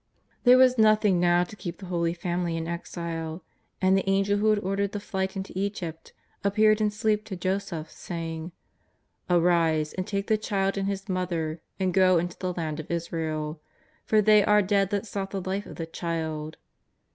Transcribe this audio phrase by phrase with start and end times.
[0.45, 3.43] There was nothing now to keep the Holy Family in exile,
[3.79, 6.11] and the Angel who had ordered the Flight into Egypt
[6.43, 8.51] appeared in sleep to Joseph saying:"
[9.29, 13.61] Arise, and take the Child and His Mother and go into the land of Israel,
[14.03, 16.57] for they are dead that sought the life of the Child.''